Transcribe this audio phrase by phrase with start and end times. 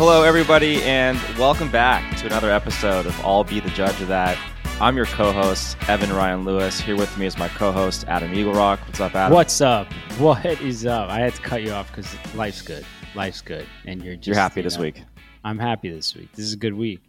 [0.00, 4.38] Hello, everybody, and welcome back to another episode of I'll Be the Judge of That.
[4.80, 6.80] I'm your co-host, Evan Ryan Lewis.
[6.80, 8.80] Here with me is my co-host, Adam Eagle Rock.
[8.86, 9.34] What's up, Adam?
[9.34, 9.92] What's up?
[10.16, 11.10] What is up?
[11.10, 12.86] I had to cut you off because life's good.
[13.14, 15.02] Life's good, and you're just You're happy you this know, week.
[15.44, 16.32] I'm happy this week.
[16.32, 17.02] This is a good week.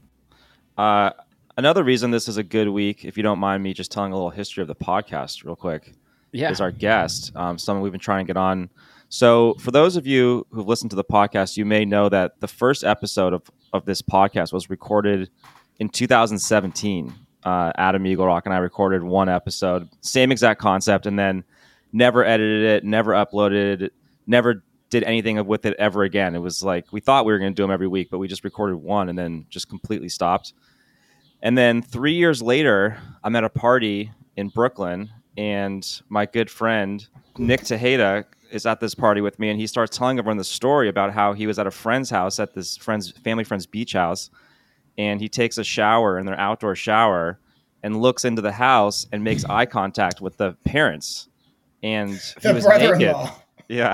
[0.77, 1.11] Uh,
[1.57, 4.15] another reason this is a good week, if you don't mind me just telling a
[4.15, 5.93] little history of the podcast real quick,
[6.33, 6.51] Yeah.
[6.51, 8.69] is our guest, um, someone we've been trying to get on.
[9.13, 12.47] So, for those of you who've listened to the podcast, you may know that the
[12.47, 13.43] first episode of,
[13.73, 15.29] of this podcast was recorded
[15.79, 17.13] in 2017.
[17.43, 21.43] Uh, Adam Eagle Rock and I recorded one episode, same exact concept, and then
[21.91, 23.93] never edited it, never uploaded it,
[24.27, 26.33] never did anything with it ever again.
[26.33, 28.29] It was like we thought we were going to do them every week, but we
[28.29, 30.53] just recorded one and then just completely stopped.
[31.41, 37.05] And then three years later, I'm at a party in Brooklyn, and my good friend
[37.37, 40.89] Nick Tejeda is at this party with me, and he starts telling everyone the story
[40.89, 44.29] about how he was at a friend's house at this friend's family friend's beach house,
[44.97, 47.39] and he takes a shower in their outdoor shower
[47.83, 51.27] and looks into the house and makes eye contact with the parents,
[51.81, 53.15] and he The was naked.
[53.67, 53.93] Yeah.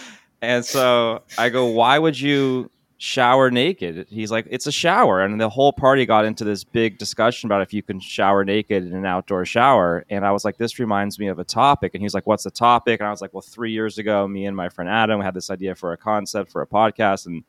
[0.42, 4.08] and so I go, why would you shower naked?
[4.10, 5.22] He's like, it's a shower.
[5.22, 8.84] And the whole party got into this big discussion about if you can shower naked
[8.84, 10.04] in an outdoor shower.
[10.10, 11.94] And I was like, this reminds me of a topic.
[11.94, 13.00] And he's like, what's the topic?
[13.00, 15.48] And I was like, well, three years ago, me and my friend Adam had this
[15.48, 17.44] idea for a concept for a podcast and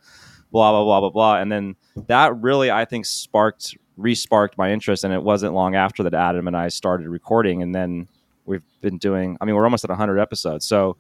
[0.51, 1.37] blah, blah, blah, blah, blah.
[1.37, 1.75] And then
[2.07, 5.03] that really, I think, sparked, re sparked my interest.
[5.03, 7.63] And it wasn't long after that Adam and I started recording.
[7.63, 8.07] And then
[8.45, 10.65] we've been doing, I mean, we're almost at 100 episodes.
[10.65, 10.95] So,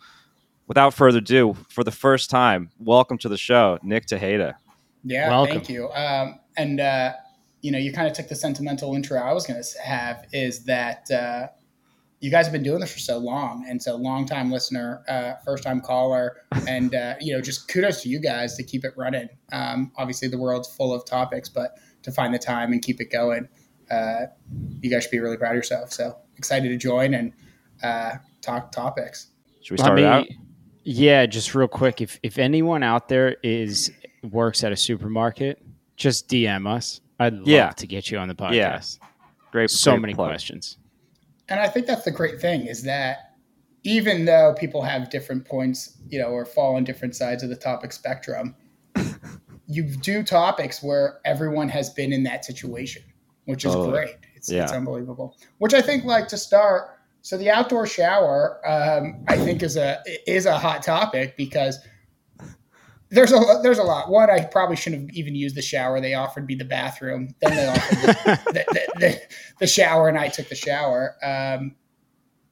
[0.69, 4.53] without further ado, for the first time, welcome to the show, Nick Tejeda.
[5.03, 5.55] Yeah, Welcome.
[5.55, 5.89] thank you.
[5.91, 7.13] Um, and uh,
[7.61, 10.63] you know, you kind of took the sentimental intro I was going to have is
[10.65, 11.47] that uh,
[12.21, 15.33] you guys have been doing this for so long, and so long time listener, uh,
[15.43, 18.93] first time caller, and uh, you know, just kudos to you guys to keep it
[18.95, 19.27] running.
[19.51, 23.11] Um, obviously, the world's full of topics, but to find the time and keep it
[23.11, 23.49] going,
[23.89, 24.27] uh,
[24.81, 25.91] you guys should be really proud of yourself.
[25.91, 27.33] So excited to join and
[27.81, 29.27] uh, talk topics.
[29.61, 30.27] Should we start Let it out?
[30.89, 32.01] Me- Yeah, just real quick.
[32.01, 33.91] If if anyone out there is
[34.23, 35.61] works at a supermarket,
[35.95, 37.01] just DM us.
[37.19, 37.69] I'd love Yeah.
[37.71, 38.77] to get you on the Yeah.
[38.77, 38.99] podcast.
[39.51, 39.69] Great.
[39.69, 40.29] So great many plug.
[40.29, 40.77] questions.
[41.49, 43.33] And I think that's the great thing is that
[43.83, 47.55] even though people have different points, you know, or fall on different sides of the
[47.55, 48.55] topic spectrum,
[49.67, 53.01] you do topics where everyone has been in that situation,
[53.45, 53.91] which is Totally.
[53.91, 54.15] great.
[54.35, 55.37] It's, it's unbelievable.
[55.57, 60.01] Which I think, like to start, so the outdoor shower, um, I think is a
[60.25, 61.79] is a hot topic because
[63.09, 64.09] there's a there's a lot.
[64.09, 65.99] One, I probably shouldn't have even used the shower.
[65.99, 67.33] They offered me the bathroom.
[67.41, 69.21] Then they offered the, the, the,
[69.59, 71.15] the, shower, and I took the shower.
[71.23, 71.75] Um,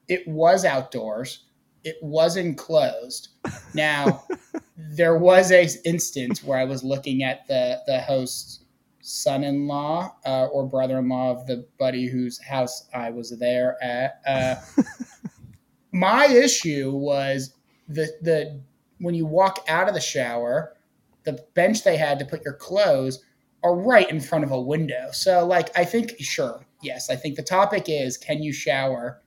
[0.08, 1.44] it was outdoors.
[1.84, 3.28] It was enclosed.
[3.74, 4.24] Now,
[4.76, 8.64] there was a instance where I was looking at the the host's
[9.08, 14.20] son-in-law uh, or brother-in-law of the buddy whose house I was there at.
[14.26, 14.56] Uh,
[15.92, 17.54] my issue was
[17.88, 18.60] the the
[18.98, 20.76] when you walk out of the shower,
[21.24, 23.24] the bench they had to put your clothes
[23.62, 25.08] are right in front of a window.
[25.12, 29.22] So, like, I think, sure, yes, I think the topic is can you shower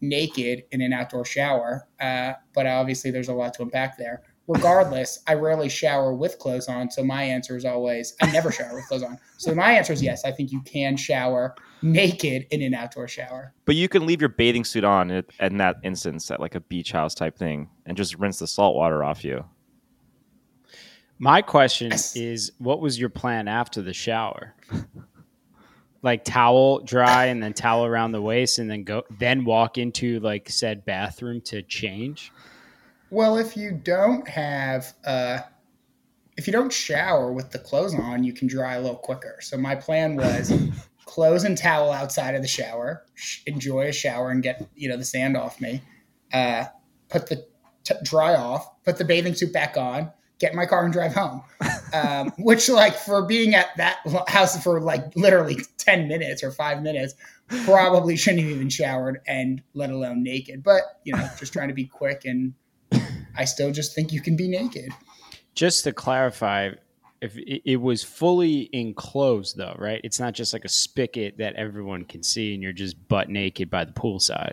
[0.00, 1.86] naked in an outdoor shower?
[2.00, 4.22] Uh, but obviously, there's a lot to unpack there.
[4.48, 6.90] Regardless, I rarely shower with clothes on.
[6.90, 9.18] So, my answer is always I never shower with clothes on.
[9.36, 13.54] So, my answer is yes, I think you can shower naked in an outdoor shower.
[13.66, 16.60] But you can leave your bathing suit on in, in that instance at like a
[16.60, 19.44] beach house type thing and just rinse the salt water off you.
[21.18, 22.16] My question Yes.
[22.16, 24.54] is, what was your plan after the shower?
[26.00, 30.20] like towel dry and then towel around the waist and then go then walk into
[30.20, 32.30] like said bathroom to change?
[33.10, 35.40] Well, if you don't have, uh,
[36.36, 39.38] if you don't shower with the clothes on, you can dry a little quicker.
[39.40, 40.52] So my plan was
[41.06, 44.96] clothes and towel outside of the shower, sh- enjoy a shower and get you know
[44.96, 45.82] the sand off me,
[46.32, 46.66] uh,
[47.08, 47.46] put the
[47.84, 51.14] t- dry off, put the bathing suit back on, get in my car and drive
[51.14, 51.42] home.
[51.90, 56.82] Um, which, like, for being at that house for like literally ten minutes or five
[56.82, 57.14] minutes,
[57.64, 60.62] probably shouldn't have even showered and let alone naked.
[60.62, 62.52] But you know, just trying to be quick and
[63.38, 64.90] I still just think you can be naked.
[65.54, 66.72] Just to clarify,
[67.22, 70.00] if it, it was fully enclosed though, right?
[70.04, 73.70] It's not just like a spigot that everyone can see and you're just butt naked
[73.70, 74.52] by the poolside.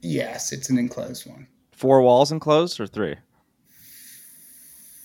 [0.00, 1.46] Yes, it's an enclosed one.
[1.72, 3.16] Four walls enclosed or three?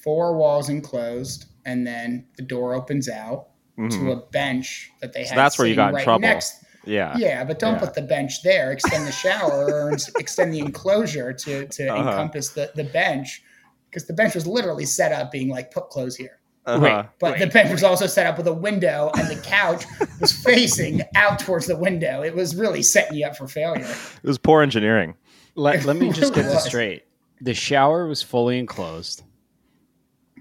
[0.04, 3.89] Four walls enclosed, and then the door opens out Mhm.
[3.92, 5.38] to a bench that they So had.
[5.39, 6.19] that's where you sitting got in right trouble.
[6.22, 6.63] Next.
[6.86, 7.18] Yeah.
[7.18, 7.80] Yeah, but don't Yeah.
[7.80, 8.72] put the bench there.
[8.72, 12.10] Extend the shower or extend the enclosure to to Uh-huh.
[12.10, 13.42] encompass the the bench,
[13.90, 16.40] because the bench was literally set up being like put clothes here.
[16.68, 17.04] Uh-huh.
[17.20, 19.86] But the bench was also set up with a window, and the couch
[20.20, 22.24] was facing out towards the window.
[22.24, 23.86] It was really setting you up for failure.
[24.24, 25.14] It was poor engineering.
[25.54, 27.04] Let, let me just get this straight.
[27.40, 29.22] The shower was fully enclosed.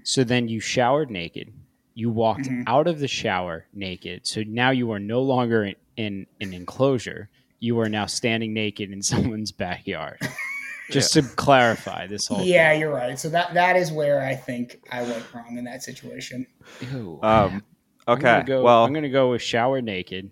[0.03, 1.53] So then you showered naked.
[1.95, 2.63] You walked Mhm.
[2.67, 4.27] out of the shower naked.
[4.27, 7.29] So now you are no longer in, in an enclosure.
[7.61, 9.01] You are now standing naked in
[9.33, 10.19] someone's backyard.
[10.91, 13.17] Just to clarify this whole Yeah, you're right.
[13.17, 16.45] So that that is where I think I went wrong in that situation.
[16.81, 17.19] Ew.
[17.23, 17.63] Um,
[18.07, 18.21] I'm okay.
[18.23, 20.29] gonna go, well, I'm gonna go with shower naked.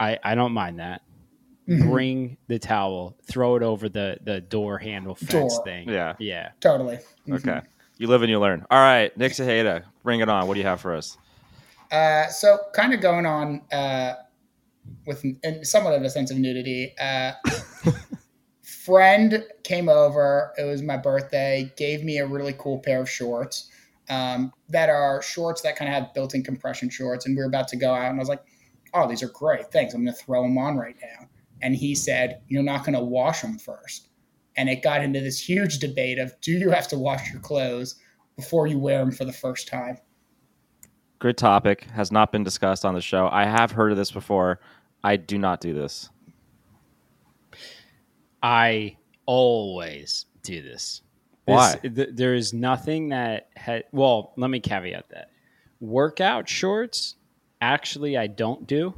[0.00, 1.02] I, I don't mind that.
[1.68, 1.90] Mhm.
[1.90, 5.64] Bring the towel, throw it over the, the door handle fence Door.
[5.64, 5.88] thing.
[5.90, 6.14] yeah.
[6.20, 6.50] Yeah.
[6.60, 7.00] Totally.
[7.28, 7.36] Mhm.
[7.46, 7.66] Okay.
[7.98, 8.66] You live and you learn.
[8.70, 10.46] All right, Nick Tejeda, bring it on.
[10.46, 11.16] What do you have for us?
[11.90, 14.14] Uh, so kind of going on uh,
[15.06, 16.94] with in somewhat of a sense of nudity.
[17.00, 17.32] Uh,
[18.62, 20.52] friend came over.
[20.58, 21.72] It was my birthday.
[21.76, 23.70] Gave me a really cool pair of shorts
[24.10, 27.26] um, that are shorts that kind of have built-in compression shorts.
[27.26, 28.44] And we were about to go out, and I was like,
[28.92, 29.72] "Oh, these are great.
[29.72, 29.94] Thanks.
[29.94, 31.28] I'm going to throw them on right now."
[31.62, 34.08] And he said, "You're not going to wash them first.
[34.56, 37.96] And it got into this huge debate of, "Do you have to wash your clothes
[38.36, 39.98] before you wear them for the first time?"
[41.18, 41.84] Good topic.
[41.84, 43.28] Has not been discussed on the show.
[43.30, 44.60] I have heard of this before.
[45.02, 46.10] I do not do this.
[48.42, 51.02] I always do this.
[51.46, 51.76] Why?
[51.82, 53.84] This- th- there is nothing that had.
[53.92, 55.30] Well, let me caveat that.
[55.80, 57.16] Workout shorts,
[57.60, 58.94] actually, I don't do.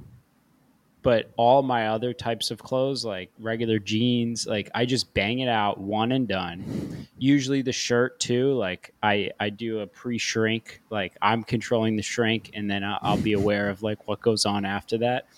[1.08, 5.48] But all my other types of clothes, like regular jeans, like I just bang it
[5.48, 7.08] out one and done.
[7.16, 12.02] Usually the shirt too, like I I do a pre shrink, like I'm controlling the
[12.02, 15.28] shrink, and then I'll, I'll be aware of like what goes on after that.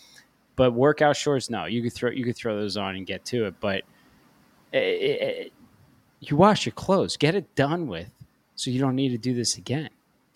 [0.56, 3.46] But workout shorts, no, you could throw you could throw those on and get to
[3.46, 3.84] it, but
[4.73, 5.52] it, it,
[6.19, 8.11] you wash your clothes, get it done with,
[8.56, 9.90] so you don't need to do this again.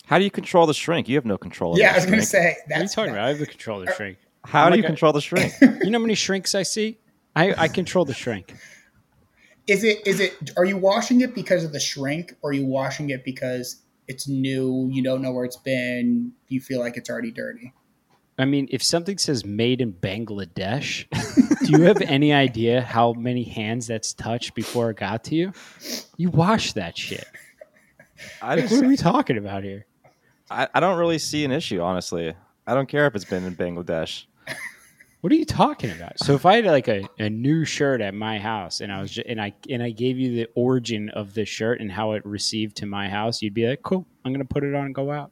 [0.05, 1.09] How do you control the shrink?
[1.09, 1.73] You have no control.
[1.73, 2.29] Over Yeah, I was going to shrink.
[2.29, 3.25] say What are you that's talking about?
[3.25, 4.17] I have the controller shrink.
[4.45, 5.53] How I'm do you like a- control the shrink?
[5.61, 6.97] You know how many shrinks I see?
[7.35, 8.53] I, I control the shrink.
[9.67, 12.65] Is it is it are you washing it because of the shrink or are you
[12.65, 17.09] washing it because it's new, you don't know where it's been, you feel like it's
[17.09, 17.73] already dirty?
[18.37, 21.07] I mean, if something says made in Bangladesh,
[21.65, 25.53] do you have any idea how many hands that's touched before it got to you?
[26.17, 27.25] You wash that shit.
[28.41, 29.85] I, Like, just, what are we talking about here?
[30.49, 32.33] I, I don't really see an issue, honestly.
[32.67, 34.25] I don't care if it's been in Bangladesh.
[35.25, 36.19] What are you talking about?
[36.19, 39.09] So if I had like a, a new shirt at my house and I was
[39.09, 42.23] just, and I and I gave you the origin of the shirt and how it
[42.23, 45.11] received to my house, you'd be like, "Cool, I'm gonna put it on and go
[45.11, 45.31] out."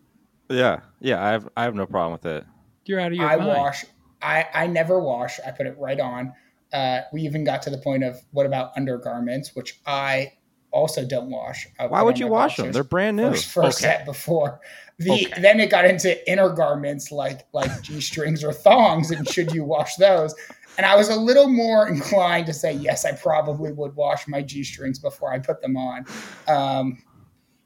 [0.50, 2.44] Yeah, yeah, I have I have no problem with it.
[2.86, 3.48] You're out of your I mind.
[3.50, 3.86] wash
[4.20, 5.40] I I never wash.
[5.46, 6.34] I put it right on.
[6.74, 10.32] Uh, we even got to the point of what about undergarments, which I
[10.74, 11.68] also don't wash.
[11.80, 12.72] I Why would you wash them?
[12.72, 13.30] They're brand new.
[13.30, 13.94] First, first Okay.
[13.94, 14.60] set before
[15.00, 15.42] the Okay.
[15.42, 19.64] then it got into inner garments like like g strings or thongs, and should you
[19.64, 20.36] wash those?
[20.78, 24.42] And I was a little more inclined to say yes, I probably would wash my
[24.42, 26.06] g strings before I put them on.
[26.48, 27.04] Um,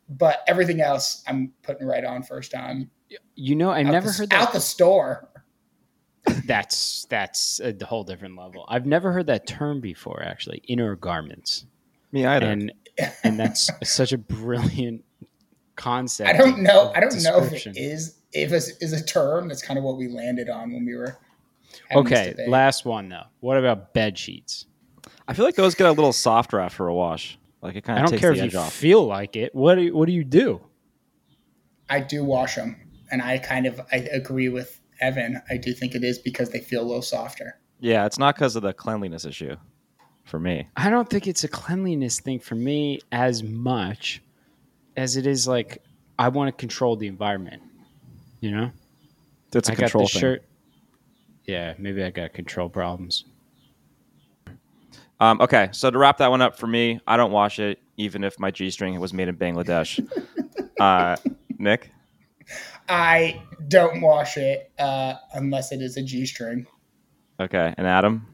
[0.09, 2.89] but everything else, I'm putting right on first time.
[3.35, 4.41] You know, I Out never the, heard that.
[4.41, 5.29] out the store.
[6.45, 8.65] That's that's a whole different level.
[8.67, 10.21] I've never heard that term before.
[10.23, 11.65] Actually, inner garments,
[12.11, 12.45] Me either.
[12.45, 12.73] and
[13.23, 15.03] and that's such a brilliant
[15.75, 16.29] concept.
[16.29, 16.91] I don't know.
[16.95, 19.47] I don't know if it is if it's is a term.
[19.47, 21.17] That's kind of what we landed on when we were.
[21.93, 23.23] Okay, last one though.
[23.39, 24.65] What about bed sheets?
[25.27, 27.37] I feel like those get a little softer after a wash.
[27.61, 28.73] Like it kind I of don't takes care the if edge you off.
[28.73, 29.53] feel like it.
[29.53, 30.61] What do you, what do you do?
[31.89, 32.75] I do wash them,
[33.11, 35.41] and I kind of I agree with Evan.
[35.49, 37.59] I do think it is because they feel a little softer.
[37.79, 39.55] Yeah, it's not because of the cleanliness issue
[40.27, 40.67] for me.
[40.75, 44.21] I don't think it's a cleanliness thing for me as much
[44.95, 45.81] as it is like
[46.19, 47.61] I want to control the environment.
[48.41, 48.71] You know,
[49.51, 50.19] that's a I got control the thing.
[50.19, 50.43] shirt.
[51.45, 53.23] Yeah, maybe I got control problems.
[55.19, 58.23] Um, okay, so to wrap that one up for me, I don't wash it, even
[58.23, 60.05] if my G string was made in Bangladesh.
[60.79, 61.15] uh,
[61.57, 61.91] Nick,
[62.87, 66.67] I don't wash it uh, unless it is a G string.
[67.39, 68.27] okay, and Adam.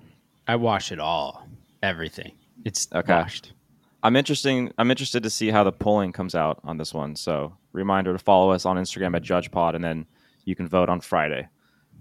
[0.46, 1.43] I wash it all,
[1.84, 2.32] everything.
[2.66, 3.13] It's Okay.
[3.13, 3.54] washed.
[4.02, 4.72] I'm interesting.
[4.78, 7.16] I'm interested to see how the polling comes out on this one.
[7.16, 10.06] So reminder to follow us on Instagram at JudgePod, and then
[10.46, 11.48] you can vote on Friday.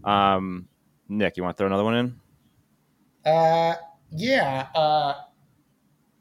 [0.04, 0.66] Um,
[1.08, 3.30] Nick, you want to throw another one in?
[3.30, 3.74] Uh,
[4.10, 4.68] yeah.
[4.74, 5.14] Uh,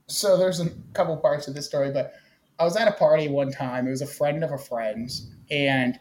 [0.07, 2.13] so there's a couple parts of this story, but
[2.59, 3.87] I was at a party one time.
[3.87, 5.99] It was a friend of a friend's, and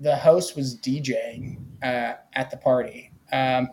[0.00, 3.68] the host was DJing uh, at the party, um,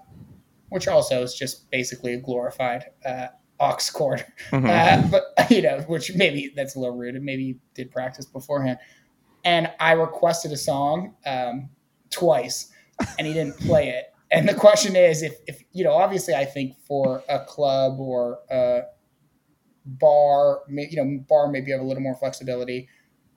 [0.70, 3.28] which also is just basically a glorified uh,
[3.60, 4.26] aux cord.
[4.52, 4.70] Mhm.
[4.70, 8.26] Uh, but you know, which maybe that's a little rude, and maybe you did practice
[8.26, 8.78] beforehand.
[9.44, 11.70] and I requested a song um,
[12.10, 12.72] twice,
[13.18, 14.06] and he didn't play it.
[14.32, 18.40] And the question is, if, if you know, obviously, I think for a club or
[18.50, 18.82] a
[19.86, 22.90] bar, you know, bar maybe have a little more flexibility.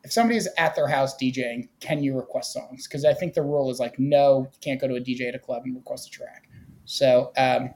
[0.02, 2.87] If somebody's at their house DJing, can you request songs?
[2.87, 5.35] Because I think the rule is like, no, you can't go to a DJ at
[5.35, 6.49] a club and request a track.
[6.90, 7.75] So, um,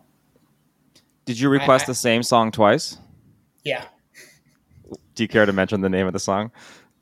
[1.26, 2.96] did you request I- the same song twice?
[3.62, 3.84] yeah.
[5.14, 6.50] Do you care to mention the name of the song?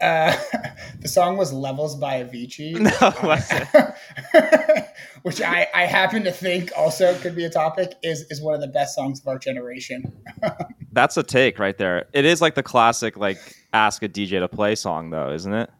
[0.00, 0.36] Uh,
[1.00, 2.74] the song was Levels by Avicii.
[2.80, 4.86] No, was it?
[5.22, 8.60] Which I, I happen to think also could be a topic, is, is one of
[8.60, 10.12] the best songs of our generation.
[10.90, 12.06] That's a take right there.
[12.12, 13.38] It is like the classic, like
[13.72, 15.70] ask a DJ to play song, though, isn't it?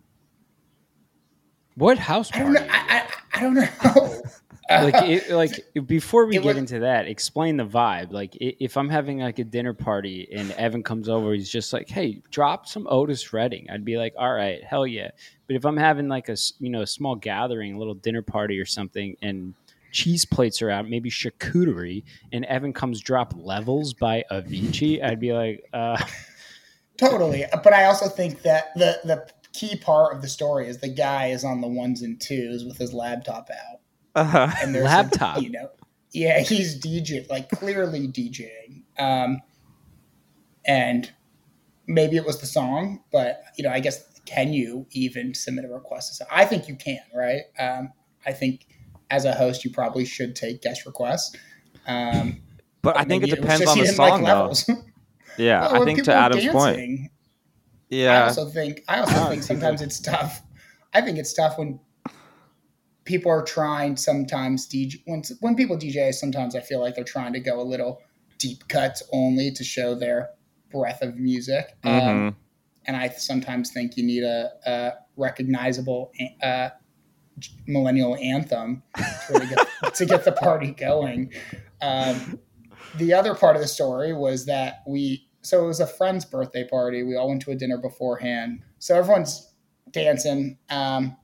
[1.75, 2.55] What house I party?
[2.55, 2.73] don't know.
[2.73, 4.23] I, I, I don't know.
[4.71, 8.13] Like it, like before we It get was- into that explain the vibe.
[8.13, 11.89] Like if i'm having like a dinner party and evan comes over he's just like
[11.89, 13.67] hey drop some otis redding.
[13.71, 15.11] I'd be like all right hell yeah.
[15.47, 18.59] But if i'm having like a you know a small gathering a little dinner party
[18.59, 19.55] or something and
[19.93, 25.33] cheese plates are out maybe charcuterie and evan comes drop levels by avicii i'd be
[25.33, 26.01] like uh
[26.97, 30.89] Totally, but I also think that the the key part of the story is the
[30.89, 33.80] guy is on the ones and twos with his laptop out,
[34.15, 34.51] Uh-huh.
[34.63, 35.39] and there's Laptop?
[35.39, 35.71] A, you know,
[36.13, 39.41] yeah, he's DJ, like clearly DJing, um,
[40.67, 41.11] and
[41.87, 45.69] maybe it was the song, but you know, I guess can you even submit a
[45.69, 46.19] request?
[46.19, 46.27] to?
[46.31, 47.43] I think you can, right?
[47.59, 47.93] Um,
[48.27, 48.67] I think
[49.11, 51.37] as a host, you probably should take guest requests.
[51.87, 52.41] Um,
[52.83, 54.25] But I think it depends just on the didn't like song,
[54.77, 54.85] though.
[55.39, 57.11] Yeah, Well, I think to people are Adam's point.
[57.89, 60.43] Yeah, I also think I also think sometimes it's tough.
[60.93, 61.81] I think it's tough when
[63.11, 67.33] people are trying sometimes DJ when when people DJ sometimes I feel like they're trying
[67.33, 68.01] to go a little
[68.39, 70.29] deep cuts only to show their
[70.71, 71.65] breadth of music.
[71.83, 72.35] Um, Mhm.
[72.87, 76.69] and I sometimes think you need a, a recognizable uh,
[77.67, 81.33] millennial anthem to, really get, to get the party going.
[81.83, 82.39] Um,
[82.97, 86.65] the other part of the story was that we so it was a friend's birthday
[86.69, 87.03] party.
[87.03, 89.53] We all went to a dinner beforehand, so everyone's
[89.91, 90.59] dancing.
[90.69, 91.17] Um,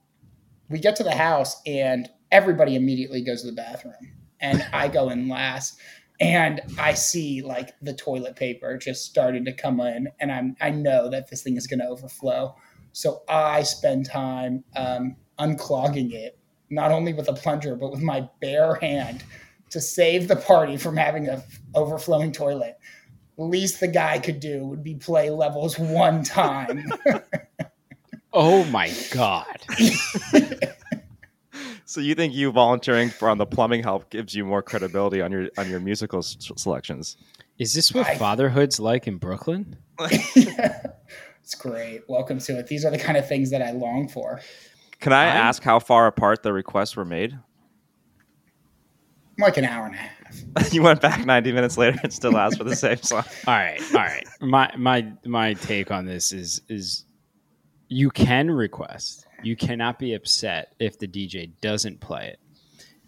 [0.69, 5.11] we get to the house and everybody immediately goes to the bathroom, and I go
[5.11, 5.79] in last.
[6.19, 10.71] And I see like the toilet paper just starting to come in, and I'm I
[10.71, 12.57] know that this thing is going to overflow.
[12.93, 16.39] So I spend time um, unclogging it,
[16.71, 19.25] not only with a plunger but with my bare hand,
[19.71, 21.45] to save the party from having a
[21.75, 22.79] overflowing toilet.
[23.37, 26.91] Least the guy could do would be play levels one time.
[28.37, 29.47] oh my god
[31.89, 35.31] So you think you volunteering for on the plumbing help gives you more credibility on
[35.33, 37.17] your on your musical s- selections?
[37.59, 42.03] is this what I- fatherhood's like in brooklyn it's great.
[42.09, 42.67] Welcome to it.
[42.67, 44.41] These are the kind of things that I long for.
[45.01, 47.39] Can I I'm- ask how far apart the requests were made?
[49.39, 50.73] Like an hour and a half.
[50.75, 53.25] you went back 90 minutes later and still asked for the same song.
[53.47, 54.27] All right, all right.
[54.43, 57.06] My my my take on this is is
[57.89, 59.27] you can request.
[59.43, 62.41] You cannot be upset if the DJ doesn't play it.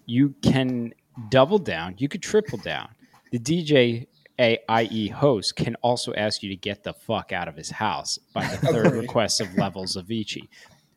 [0.07, 0.93] You can
[1.31, 1.95] double down.
[1.99, 2.89] You could triple down.
[3.33, 4.07] The DJ,
[4.39, 8.19] a, i.e., host, can also ask you to get the fuck out of his house
[8.33, 10.49] by the third request of levels Avicii.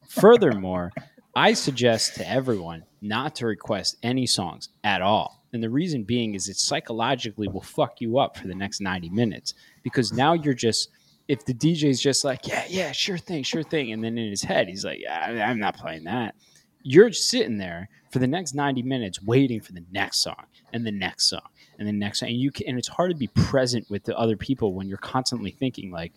[0.07, 0.91] Furthermore,
[1.35, 5.43] I suggest to everyone not to request any songs at all.
[5.53, 9.09] And the reason being is it psychologically will fuck you up for the next 90
[9.09, 10.89] minutes because now you're just,
[11.31, 13.93] if the DJ's just like, yeah, yeah, sure thing, sure thing.
[13.93, 16.35] And then in his head, he's like, yeah, I'm not playing that.
[16.83, 20.91] You're sitting there for the next 90 minutes waiting for the next song and the
[20.91, 21.47] next song
[21.79, 22.27] and the next song.
[22.27, 24.97] And you can, and it's hard to be present with the other people when you're
[24.97, 26.11] constantly thinking like,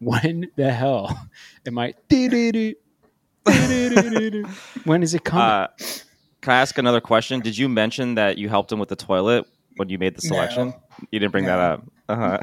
[0.00, 1.18] when the hell
[1.66, 1.94] am I?
[4.84, 5.44] when is it coming?
[5.46, 5.68] Uh,
[6.42, 7.40] can I ask another question?
[7.40, 9.46] Did you mention that you helped him with the toilet
[9.76, 10.68] when you made the selection?
[10.68, 10.82] No.
[11.10, 11.56] You didn't bring No.
[11.56, 11.84] that up.
[12.10, 12.38] Uh-huh.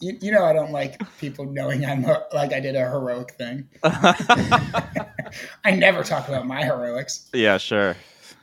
[0.00, 3.68] You, you know I don't like people knowing I'm like I did a heroic thing.
[3.84, 7.30] I never talk about my heroics.
[7.32, 7.96] yeah, sure.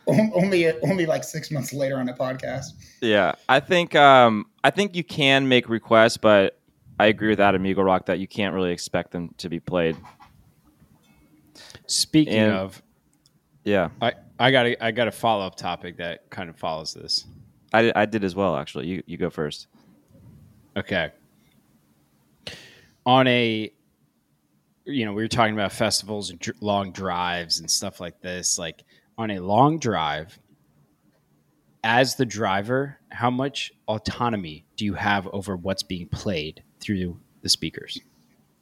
[0.07, 2.71] Only only like six months later on a podcast.
[3.01, 6.57] Yeah, I think um, I think you can make requests, but
[6.99, 9.95] I agree with Adam Eagle Rock that you can't really expect them to be played.
[11.85, 12.81] Speaking and- of,
[13.63, 16.93] Yeah, I, I got a, I got a follow up topic that kind of follows
[16.93, 17.25] this.
[17.73, 18.55] I, I did as well.
[18.55, 19.67] Actually, you you go first.
[20.75, 21.11] Okay.
[23.05, 23.71] On a,
[24.85, 28.59] you know, we were talking about festivals and dr- long drives and stuff like this.
[28.59, 28.83] Like
[29.17, 30.39] on a long drive,
[31.83, 37.49] as the driver, how much autonomy do you have over what's being played through the
[37.49, 37.99] speakers?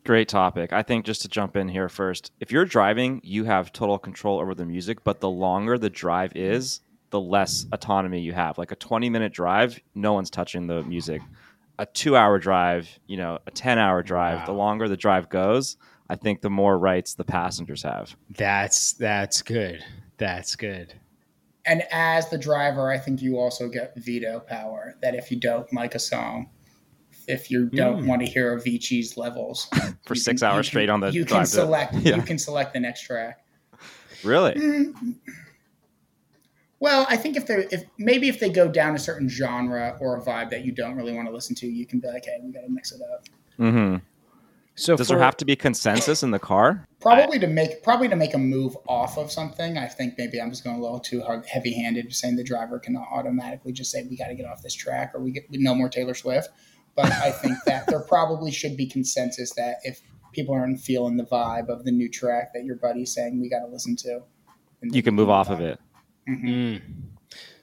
[0.05, 0.71] Great topic.
[0.71, 4.39] I think just to jump in here first, if you're driving, you have total control
[4.39, 8.57] over the music, but the longer the drive is, the less autonomy you have.
[8.57, 11.21] Like a 20 minute drive, no one's touching the music.
[11.79, 15.77] A two hour drive, you know, a 10 hour drive, the longer the drive goes,
[16.09, 18.15] I think the more rights the passengers have.
[18.29, 19.83] That's that's good.
[20.17, 20.93] That's good.
[21.65, 24.95] And as the driver, I think you also get veto power.
[25.01, 26.49] That if you don't like a song,
[27.27, 28.07] if you don't Mm.
[28.07, 29.69] want to hear Avicii's levels
[30.05, 31.93] For six can- hours straight can- on the you drive can to- select.
[31.95, 32.15] Yeah.
[32.17, 33.39] You can select the next track.
[34.23, 34.53] Really?
[34.55, 35.15] Mm.
[36.79, 40.17] Well, I think if they if maybe if they go down a certain genre or
[40.17, 42.39] a vibe that you don't really want to listen to, you can be like, hey,
[42.41, 43.25] we got to mix it up.
[43.57, 43.97] hmm
[44.75, 46.85] So Does for, there have to be consensus in the car?
[47.01, 49.77] Probably to make probably to make a move off of something.
[49.77, 52.95] I think maybe I'm just going a little too hard, heavy-handed, saying the driver can
[52.95, 55.89] automatically just say we got to get off this track or we get no more
[55.89, 56.49] Taylor Swift.
[56.95, 61.25] But I think that there probably should be consensus that if people aren't feeling the
[61.25, 64.21] vibe of the new track that your buddy's saying we got to listen to,
[64.81, 65.79] You can move off of it.
[66.29, 66.43] Mhm.
[66.43, 66.81] Mm.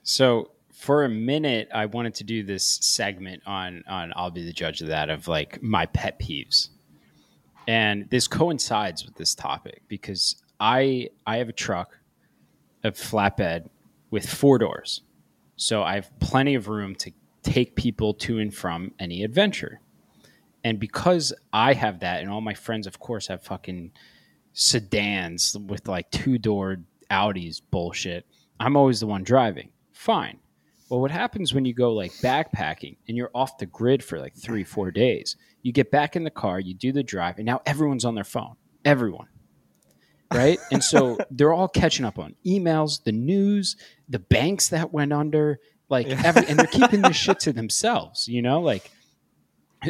[0.03, 4.53] So for a minute, I wanted to do this segment on on I'll be the
[4.53, 6.69] judge of that of like my pet peeves,
[7.67, 11.97] and this coincides with this topic because I I have a truck,
[12.83, 13.69] a flatbed
[14.11, 15.01] with four doors,
[15.55, 17.11] so I have plenty of room to
[17.43, 19.79] take people to and from any adventure,
[20.63, 23.91] and because I have that, and all my friends, of course, have fucking
[24.53, 26.77] sedans with like two door
[27.09, 28.25] Audis bullshit.
[28.59, 29.69] I'm always the one driving.
[29.91, 30.39] Fine.
[30.89, 34.35] Well, what happens when you go like backpacking and you're off the grid for like
[34.35, 35.35] three, four days?
[35.61, 38.23] You get back in the car, you do the drive, and now everyone's on their
[38.23, 38.55] phone.
[38.85, 39.27] Everyone.
[40.33, 40.59] Right?
[40.71, 43.75] and so they're all catching up on emails, the news,
[44.07, 45.59] the banks that went under,
[45.89, 48.61] like every, and they're keeping this shit to themselves, you know?
[48.61, 48.91] Like,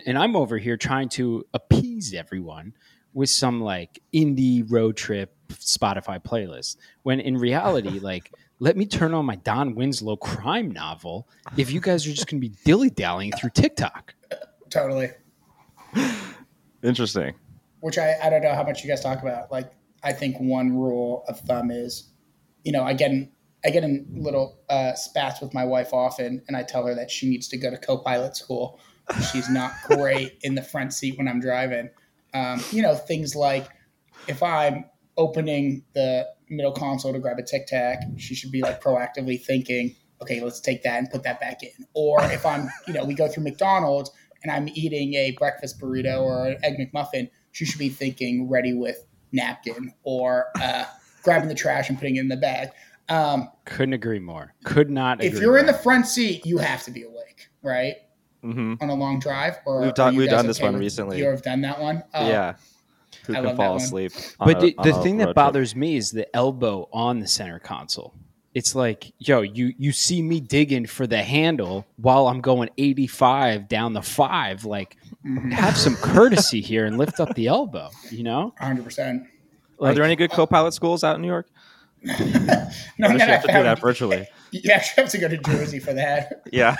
[0.06, 2.74] and I'm over here trying to appease everyone
[3.14, 6.78] with some like indie road trip Spotify playlist.
[7.04, 11.80] When in reality, like, let me turn on my Don Winslow crime novel if you
[11.80, 14.16] guys are just going to be dilly dallying through TikTok.
[14.70, 15.10] totally.
[16.84, 17.34] Interesting.
[17.82, 19.52] which I, I don't know how much you guys talk about.
[19.52, 19.72] Like,
[20.04, 22.10] I think one rule of thumb is,
[22.64, 23.32] you know, I get in,
[23.66, 27.10] I get in little uh, spats with my wife often, and I tell her that
[27.10, 28.80] she needs to go to co-pilot school.
[29.32, 31.90] She's not great in the front seat when I'm driving.
[32.34, 33.68] Um, you know, things like
[34.28, 34.86] if I'm
[35.18, 39.96] opening the middle console to grab a Tic Tac, she should be like proactively thinking,
[40.22, 41.72] okay, let's take that and put that back in.
[41.94, 44.12] Or if I'm, you know, we go through McDonald's
[44.44, 48.74] and I'm eating a breakfast burrito or an egg McMuffin, she should be thinking ready
[48.74, 50.86] with napkin or uh,
[51.24, 52.70] grabbing the trash and putting it in the bag.
[53.10, 54.54] Um, Couldn't agree more.
[54.64, 57.96] Could not if agree you're in the front seat, you have to be awake, right?
[58.42, 61.18] hmm On a long drive, or We've done- we've guys done this one recently.
[61.18, 62.04] You have done that one.
[62.14, 62.54] Oh, yeah.
[63.28, 64.12] Who I can fall asleep?
[64.40, 65.36] But a- the, on the a thing road that trip.
[65.36, 68.14] bothers me is the elbow on the center console.
[68.54, 73.68] It's like, yo, you you see me digging for the handle while I'm going 85
[73.68, 74.66] down the five.
[74.66, 75.52] Like, Mhm.
[75.54, 77.90] have some courtesy here and lift up the elbow.
[78.10, 79.26] You know, 100%.
[79.80, 81.48] Are there any good co-pilot schools out in New York?
[82.04, 84.28] no, Or does that she I have to do that virtually?
[84.52, 86.42] You actually have to go to Jersey for that.
[86.54, 86.78] Yeah.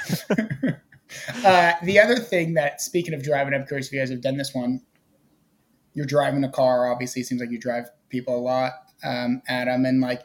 [1.46, 4.38] Uh, the other thing that, speaking of driving, I'm curious if you guys have done
[4.38, 4.82] this one.
[5.98, 6.92] You're driving a car.
[6.92, 10.22] Obviously, it seems like you drive people a lot, um, Adam, and like,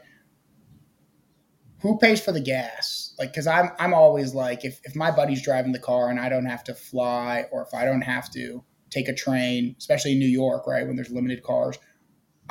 [1.81, 3.15] who pays for the gas?
[3.17, 6.29] Like, because I'm I'm always like, if if my buddy's driving the car and I
[6.29, 10.19] don't have to fly, or if I don't have to take a train, especially in
[10.19, 11.79] New York, right when there's limited cars,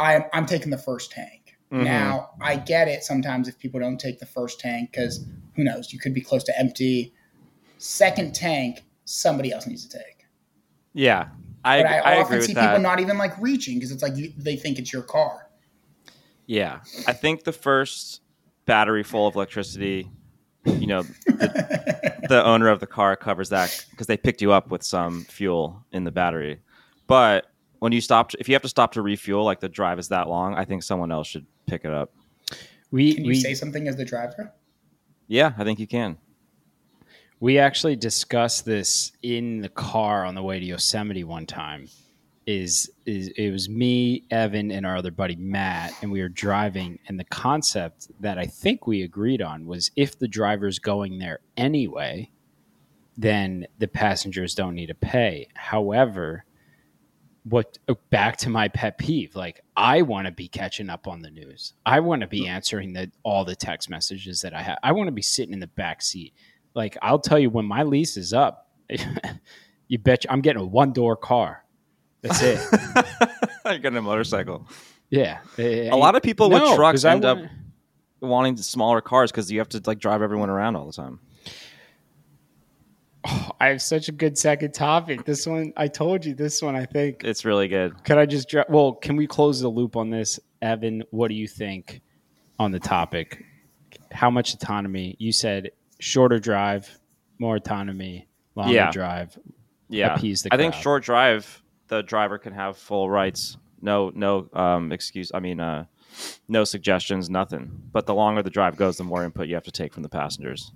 [0.01, 1.57] I'm I'm taking the first tank.
[1.71, 1.85] Mhm.
[1.85, 5.93] Now, I get it sometimes if people don't take the first tank because who knows,
[5.93, 7.15] you could be close to empty.
[7.79, 10.27] Second tank, somebody else needs to take.
[10.93, 11.29] Yeah.
[11.65, 12.69] I, But I, I, often agree with see that.
[12.69, 15.49] people not even like reaching because it's like you, they think it's your car.
[16.47, 18.21] Yeah, I think the first
[18.67, 20.11] battery full of electricity,
[20.65, 24.71] you know, the, the owner of the car covers that because they picked you up
[24.71, 26.61] with some fuel in the battery.
[27.07, 27.47] But
[27.79, 30.29] when you stop, if you have to stop to refuel, like the drive is that
[30.29, 32.13] long, I think someone else should pick it up.
[32.91, 34.53] we Can you we say something as the driver?
[35.29, 36.19] Yeah, I think you can.
[37.43, 41.89] We actually discussed this in the car on the way to Yosemite one time.
[42.47, 47.01] Is is it was me, Evan, and our other buddy Matt, and we were driving,
[47.09, 51.41] and the concept that I think we agreed on was if the driver's going there
[51.57, 52.31] anyway,
[53.17, 55.49] then the passengers don't need to pay.
[55.55, 56.45] However,
[57.43, 61.23] what oh, back to my pet peeve, like I want to be catching up on
[61.23, 61.75] the news.
[61.85, 64.79] I want to be answering the all the text messages that I have.
[64.85, 66.35] I want to be sitting in the back seat
[66.75, 68.71] like I'll tell you when my lease is up,
[69.89, 71.65] you bet you, I'm getting a one door car.
[72.23, 72.61] That's it.
[73.65, 74.69] You're getting a motorcycle.
[75.11, 75.39] yeah.
[75.59, 77.39] A lot of people with No, trucks 'cause I end up
[78.21, 81.19] wanting smaller cars because you have to like drive everyone around all the time.
[83.61, 85.25] I have such a good second topic.
[85.25, 87.23] This one, I told you this one, I think.
[87.25, 88.03] It's really good.
[88.05, 90.41] Could I just, well, can we close the loop on this?
[90.61, 92.01] Evan, what do you think
[92.59, 93.45] on the topic?
[94.11, 95.17] How much autonomy?
[95.19, 95.71] You said
[96.03, 96.99] shorter drive,
[97.39, 98.91] more autonomy, longer Yeah.
[98.91, 99.39] drive.
[99.89, 103.57] Yeah, Appease the I think short drive, the driver can have full rights.
[103.81, 105.31] No, no um, excuse.
[105.33, 105.85] I mean, uh,
[106.49, 107.71] no suggestions, nothing.
[107.93, 110.09] But the longer the drive goes, the more input you have to take from the
[110.09, 110.73] passengers.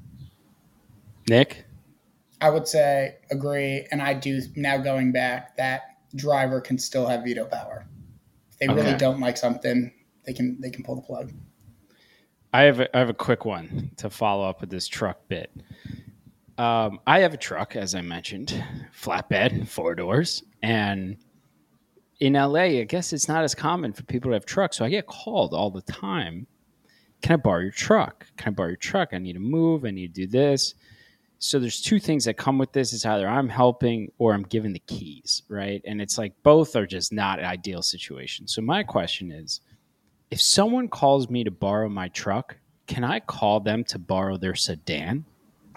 [1.28, 1.64] Nick?
[2.40, 5.82] I would say agree, and I do now going back that
[6.14, 7.86] driver can still have veto power.
[8.50, 9.92] If they really don't like something,
[10.24, 11.32] they can they can pull the plug.
[12.56, 15.50] I have a, I have a quick one to follow up with this truck bit.
[16.56, 18.64] Um, I have a truck, as I mentioned,
[18.98, 21.18] flatbed, four doors, and
[22.20, 24.88] in LA, I guess it's not as common for people to have trucks, so I
[24.88, 26.46] get called all the time.
[27.20, 28.26] Can I borrow your truck?
[28.38, 29.10] Can I borrow your truck?
[29.12, 29.84] I need to move.
[29.84, 30.76] I need to do this.
[31.38, 32.94] So there's two things that come with this.
[32.94, 35.82] It's either I'm helping or I'm giving the keys, right?
[35.84, 38.54] And it's like both are just not ideal situations.
[38.54, 39.60] So my question is,
[40.30, 44.54] if someone calls me to borrow my truck, can I call them to borrow their
[44.54, 45.24] sedan?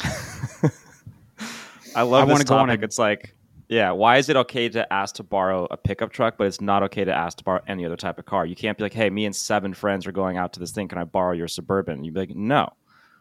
[1.95, 2.81] I love I this wanna go on topic.
[2.81, 3.35] a- it's like,
[3.67, 6.81] yeah, why is it okay to ask to borrow a pickup truck, but it's not
[6.83, 8.45] okay to ask to borrow any other type of car?
[8.45, 10.87] You can't be like, hey, me and seven friends are going out to this thing.
[10.87, 12.03] Can I borrow your suburban?
[12.03, 12.69] You'd be like, no.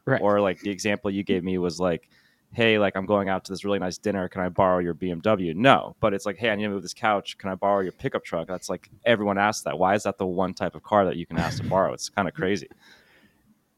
[0.07, 0.21] Right.
[0.23, 2.09] Or like the example you gave me was like,
[2.53, 4.29] hey, like I'm going out to this really nice dinner.
[4.29, 5.55] Can I borrow your BMW?
[5.55, 5.95] No.
[6.01, 7.37] But it's like, hey, I need to move this couch.
[7.39, 8.49] Can I borrow your pickup truck?
[8.49, 9.79] That's like everyone asks that.
[9.79, 11.93] Why is that the one type of car that you can ask to borrow?
[11.93, 12.69] It's kind of crazy.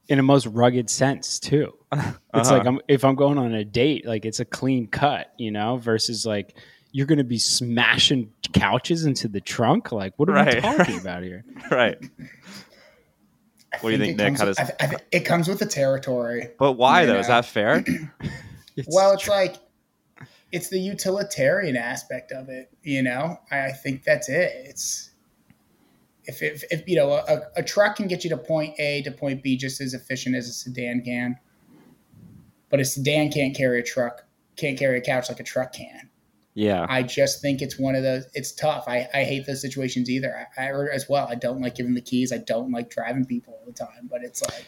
[0.08, 1.74] in a most rugged sense too.
[1.92, 2.58] It's Uh-huh.
[2.58, 5.76] like I'm, if I'm going on a date, like it's a clean cut, you know,
[5.78, 6.56] versus like
[6.92, 9.90] you're going to be smashing couches into the trunk.
[9.92, 11.00] Like, what are we talking right.
[11.00, 11.44] about here?
[11.70, 11.98] right.
[13.80, 14.26] What do you think, it Nick?
[14.36, 16.48] comes How with- does- I, I, it comes with the territory.
[16.58, 17.18] But why You though?
[17.18, 17.84] Is that fair?
[18.80, 19.56] It's Well, it's like
[20.52, 22.70] it's the utilitarian aspect of it.
[22.82, 24.52] You know, I, I think that's it.
[24.64, 25.10] It's
[26.24, 29.10] if, if, if you know a, a truck can get you to point A to
[29.10, 31.38] point B just as efficient as a sedan can,
[32.68, 34.24] but a sedan can't carry a truck,
[34.56, 36.10] can't carry a couch like a truck can.
[36.54, 36.86] yeah.
[36.88, 38.26] I just think it's one of those.
[38.34, 38.84] It's tough.
[38.86, 40.48] I, I hate those situations either.
[40.58, 41.26] I, I as well.
[41.28, 42.32] I don't like giving the keys.
[42.32, 44.08] I don't like driving people all the time.
[44.10, 44.66] But it's like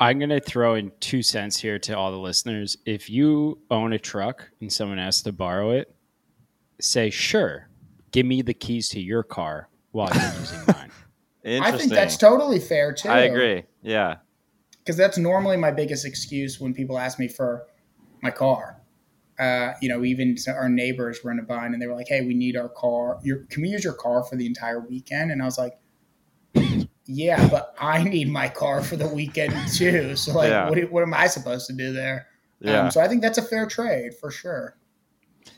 [0.00, 2.78] I'm going to throw in two cents here to all the listeners.
[2.86, 5.94] If you own a truck and someone asks to borrow it,
[6.80, 7.68] say, sure,
[8.10, 10.90] give me the keys to your car while you're using mine.
[11.44, 11.78] I Interesting.
[11.80, 13.08] think that's totally fair too.
[13.10, 13.64] I agree.
[13.82, 14.16] Yeah.
[14.78, 17.66] because that's normally my biggest excuse when people ask me for
[18.22, 18.78] my car.
[19.38, 22.20] Uh, you know, even our neighbors were in a bind and they were like, "Hey,
[22.20, 23.18] we need our car.
[23.22, 25.78] Your, can we use your car for the entire weekend?" And I was like,
[27.10, 30.16] "Yeah, but I need my car for the weekend too.
[30.16, 30.68] So, like, Yeah.
[30.70, 32.26] what, what am I supposed to do there?"
[32.60, 32.84] Yeah.
[32.84, 34.76] Um, so I think that's a fair trade for sure.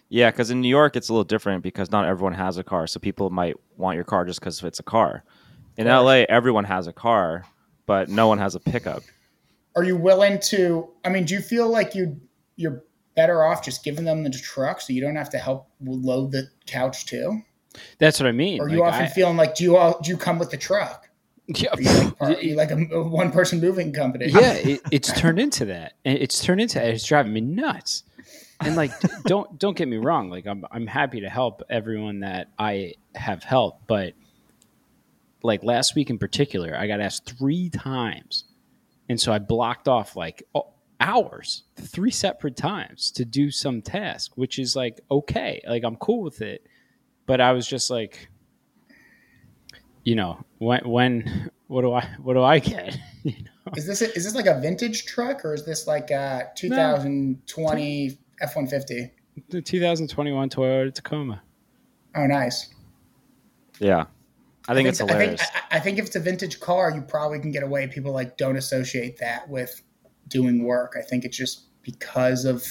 [0.09, 2.87] Yeah, because in New York it's a little different because not everyone has a car,
[2.87, 5.25] so people might want your car just because it's a car.
[5.77, 6.03] In course.
[6.05, 7.45] LA, everyone has a car,
[7.87, 9.03] but no one has a pickup.
[9.75, 10.91] Are you willing to?
[11.05, 12.21] I mean, do you feel like you
[12.57, 12.85] you're
[13.17, 16.49] better off just giving them the truck so you don't have to help load the
[16.67, 17.41] couch too?
[17.99, 18.61] That's what I mean.
[18.61, 20.51] Or are you Like, often I- feeling like do you all do you come with
[20.51, 21.09] the truck?
[21.59, 24.27] Yeah, like, are you like a, a one person moving company?
[24.29, 25.95] yeah it, it's turned into that.
[26.05, 28.05] And it's turned into it's driving me nuts.
[28.61, 28.93] And like
[29.25, 30.31] don't don't get me wrong.
[30.31, 34.15] Like I'm, I'm happy to help everyone that i have helped but
[35.43, 38.45] like last week in particular i got asked three times.
[39.09, 40.43] And so i blocked off like
[41.01, 45.61] hours three separate times to do some task which is like okay.
[45.67, 46.67] Like i'm cool with it.
[47.27, 48.29] But i was just like
[50.05, 54.03] you know when when what do i what do i get you know Is this
[54.03, 58.67] a, is this like a vintage truck or is this like a 2020 F one
[58.67, 59.13] fifty?
[59.51, 61.43] The 2021 Toyota Tacoma.
[62.15, 62.69] Oh, nice.
[63.79, 64.07] Yeah,
[64.69, 65.41] I think it's I hilarious.
[65.41, 67.87] think, I, I think if it's a vintage car, you probably can get away.
[67.87, 69.83] People like don't associate that with
[70.29, 70.95] doing work.
[70.99, 72.67] I think it's just because of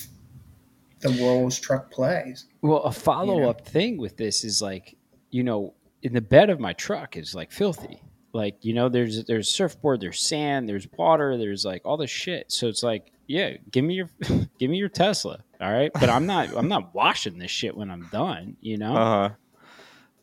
[1.00, 2.46] the roles truck plays.
[2.62, 4.96] Well, a follow up thing with this is like,
[5.32, 8.02] you know, in the bed of my truck is like filthy.
[8.34, 12.52] Like, you know, there's there's surfboard, there's sand, there's water, there's like all this shit.
[12.52, 14.10] So it's like, yeah, give me your
[14.60, 15.44] give me your Tesla.
[15.60, 15.92] All right.
[15.94, 18.96] But I'm not I'm not washing this shit when I'm done, you know?
[18.96, 19.30] Uh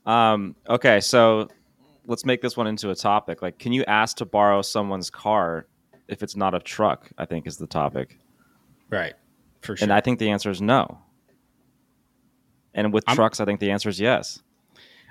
[0.05, 0.11] huh.
[0.11, 0.57] Um.
[0.69, 1.49] Okay, so
[2.07, 3.43] let's make this one into a topic.
[3.43, 5.67] Like, can you ask to borrow someone's car
[6.09, 7.11] if it's not a truck?
[7.19, 8.19] I think is the topic,
[8.89, 9.13] right.
[9.61, 9.85] For sure.
[9.85, 10.99] and I think the answer is no.
[12.73, 14.41] And with I'm- trucks, I think the answer is yes.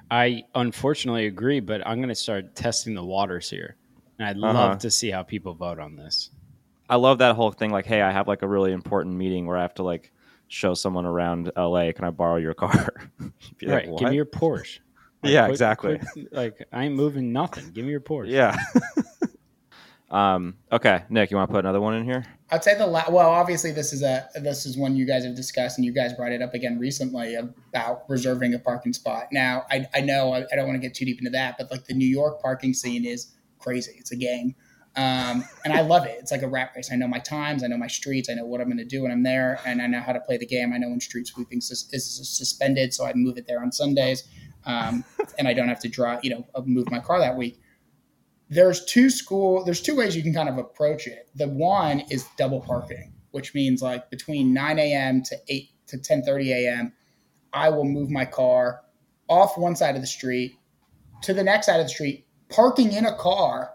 [0.09, 3.75] I unfortunately agree, but I'm going to start testing the waters here.
[4.19, 4.53] And I'd Uh-huh.
[4.53, 6.31] love to see how people vote on this.
[6.89, 7.71] I love that whole thing.
[7.71, 10.11] Like, hey, I have like a really important meeting where I have to like
[10.47, 11.91] show someone around LA.
[11.91, 12.87] Can I borrow your car?
[13.19, 13.97] You'd like, right.
[13.99, 14.79] Give me your Porsche.
[15.23, 15.99] Yeah, quit- exactly.
[16.13, 17.71] quit- like, I ain't moving nothing.
[17.71, 18.29] Give me your Porsche.
[18.29, 18.55] Yeah.
[20.09, 20.55] um.
[20.71, 22.25] Okay, Nick, you want to put another one in here?
[22.49, 25.35] I'd say the la- well, obviously this is a this is one you guys have
[25.35, 29.27] discussed, and you guys brought it up again recently about reserving a parking spot.
[29.31, 31.69] Now, I, I know I, I don't want to get too deep into that, but
[31.69, 33.95] like the New York parking scene is crazy.
[33.97, 34.55] It's a game,
[34.95, 36.17] um, and I love it.
[36.21, 36.89] It's like a rat race.
[36.91, 39.03] I know my times, I know my streets, I know what I'm going to do
[39.03, 40.71] when I'm there, and I know how to play the game.
[40.71, 44.23] I know when street sweeping sus- is suspended, so I move it there on Sundays,
[44.65, 45.03] um,
[45.37, 47.59] and I don't have to drive, you know, move my car that week
[48.49, 51.29] there's two school there's two ways you can kind of approach it.
[51.35, 56.23] The one is double parking which means like between 9 a.m to 8 to 10
[56.23, 56.93] 30 a.m
[57.53, 58.81] i will move my car
[59.29, 60.57] off one side of the street
[61.21, 63.71] to the next side of the street parking in a car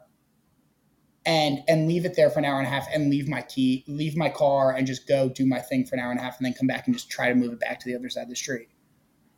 [1.24, 3.84] and and leave it there for an hour and a half and leave my key
[3.86, 6.36] leave my car and just go do my thing for an hour and a half
[6.38, 8.24] and then come back and just try to move it back to the other side
[8.24, 8.68] of the street.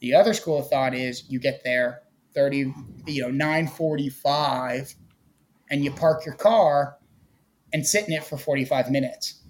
[0.01, 2.03] The other school of thought is you get there
[2.35, 2.73] 30
[3.07, 4.95] you know 945
[5.75, 6.97] and you park your car
[7.73, 9.43] and sit in it for 45 minutes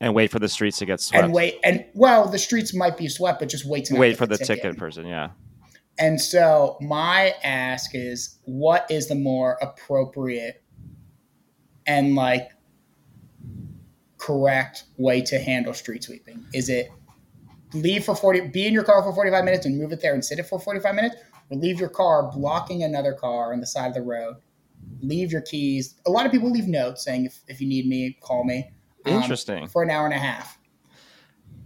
[0.00, 1.24] And wait for the streets to get swept.
[1.24, 4.26] and wait and well the streets might be swept but just wait to Wait for
[4.26, 5.06] the ticket person.
[5.06, 5.30] Yeah.
[5.98, 10.62] and so my ask is what is the more appropriate
[11.86, 12.50] and like
[14.18, 16.90] correct way to handle street sweeping is it
[17.72, 20.22] leave for 40 be in your car for 45 minutes and move it there and
[20.22, 21.16] sit it for 45 minutes
[21.50, 24.36] or leave your car blocking another car on the side of the road
[25.00, 28.16] leave your keys a lot of people leave notes saying if, if you need me
[28.20, 28.70] call me
[29.06, 29.66] um, Interesting.
[29.66, 30.58] for an hour and a half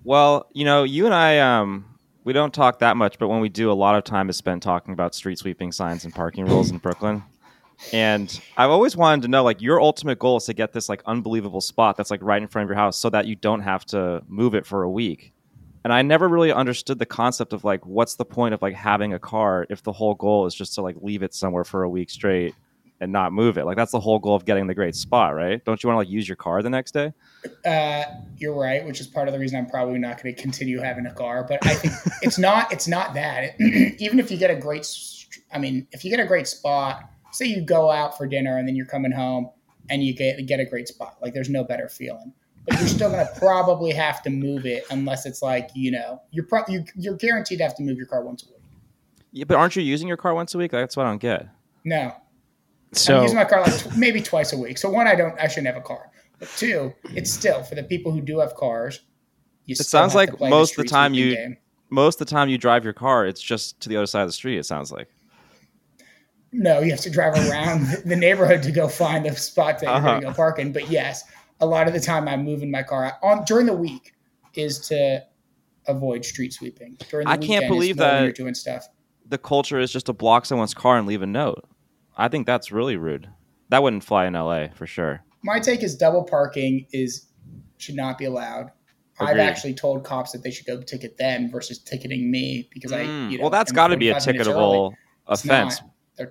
[0.04, 1.86] Well, you know, you and I, um,
[2.24, 4.62] we don't talk that much, but when we do, a lot of time is spent
[4.62, 7.22] talking about street sweeping signs and parking rules in Brooklyn.
[7.92, 11.02] And I've always wanted to know, like, your ultimate goal is to get this like
[11.06, 13.84] unbelievable spot that's like right in front of your house, so that you don't have
[13.86, 15.32] to move it for a week.
[15.84, 19.12] And I never really understood the concept of like, what's the point of like having
[19.12, 21.88] a car if the whole goal is just to like leave it somewhere for a
[21.90, 22.54] week straight
[23.04, 23.64] and not move it?
[23.64, 25.64] Like, that's the whole goal of getting the great spot, right?
[25.64, 27.12] Don't you want to like use your car the next day?
[27.64, 28.04] Uh,
[28.36, 31.06] you're right, which is part of the reason I'm probably not going to continue having
[31.06, 31.44] a car.
[31.48, 32.72] But I think it's not.
[32.72, 33.60] It's not that.
[33.60, 34.86] even if you get a great,
[35.52, 38.66] I mean, if you get a great spot, say you go out for dinner and
[38.66, 39.50] then you're coming home
[39.90, 42.32] and you get get a great spot, like there's no better feeling.
[42.66, 46.22] But you're still going to probably have to move it unless it's like you know
[46.30, 48.62] you're pro- you, you're guaranteed to have to move your car once a week.
[49.32, 50.70] Yeah, but aren't you using your car once a week?
[50.70, 51.48] That's what I don't get.
[51.84, 52.14] No,
[52.96, 54.78] I'm So using my car like tw- maybe twice a week.
[54.78, 55.38] So one, I don't.
[55.40, 56.10] I shouldn't have a car.
[56.38, 59.00] But two, it's still for the people who do have cars.
[59.66, 61.56] You It still sounds have like to play most of the time you- game.
[61.90, 64.28] most of the time you drive your car, it's just to the other side of
[64.28, 64.58] the street.
[64.58, 65.08] It sounds like.
[66.52, 69.94] No, you have to drive around the neighborhood to go find the spot that you're
[69.94, 70.06] Uh-huh.
[70.08, 70.72] going to go park in.
[70.72, 71.24] But yes,
[71.60, 74.12] a lot of the time I'm moving my car on during the week
[74.54, 75.24] is to
[75.88, 76.96] avoid street sweeping.
[77.10, 78.88] During the I can't believe that- you're doing stuff.
[79.26, 81.64] The culture is just to block someone's car and leave a note.
[82.16, 83.28] I think that's really rude.
[83.70, 85.24] That wouldn't fly in LA for sure.
[85.42, 87.26] My take is double parking is
[87.78, 88.70] should not be allowed.
[89.20, 93.04] I've actually told cops that they should go ticket them versus ticketing me because I.
[93.04, 94.58] Mm, You know, well, that's got to be a 45 minutes early.
[94.58, 94.92] ticketable
[95.26, 95.80] offense.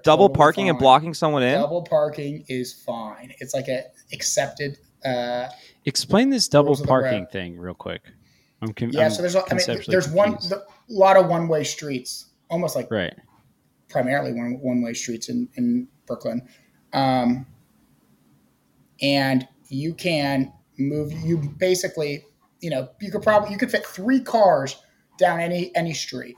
[0.04, 1.54] Double totally parking and blocking someone in.
[1.60, 3.34] Double parking is fine.
[3.39, 4.78] It's like a accepted.
[5.06, 5.50] Uh,
[5.86, 8.02] explain this double Rules of the parking thing real quick.
[8.62, 9.36] I'm con- yeah, I'm so there's.
[9.36, 10.52] a- I mean, conceptually there's one confused.
[10.52, 13.13] the, lot of one way streets, almost like right.
[13.94, 16.42] Primarily one one way streets in in Brooklyn,
[16.92, 17.46] um,
[19.02, 21.14] and you can move.
[21.14, 22.26] You basically,
[22.60, 24.76] you know, you could probably you could fit three cars
[25.18, 26.36] down any any street.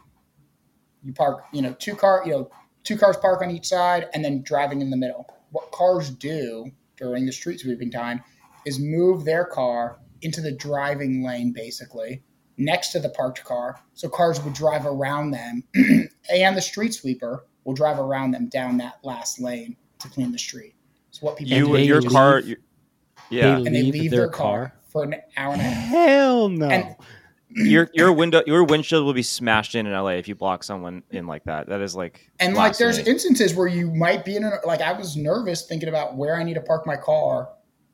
[1.03, 2.51] You park, you know, two car, you know,
[2.83, 5.25] two cars park on each side, and then driving in the middle.
[5.51, 8.21] What cars do during the street sweeping time
[8.65, 12.23] is move their car into the driving lane, basically
[12.57, 15.63] next to the parked car, so cars would drive around them,
[16.31, 20.37] and the street sweeper will drive around them down that last lane to clean the
[20.39, 20.75] street.
[21.11, 22.39] So what people You do they your is- car.
[22.39, 22.57] You,
[23.29, 25.89] yeah, They and they leave leave their their car, for an hour and a half.
[25.89, 26.67] Hell no.
[26.69, 26.95] And-
[27.49, 31.03] your your window your windshield will be smashed in in LA if you block someone
[31.11, 31.67] in like that.
[31.67, 33.13] That is like And like, there's blasphemy.
[33.13, 36.43] instances where you might be in a like I was nervous thinking about where I
[36.43, 37.49] need to park my car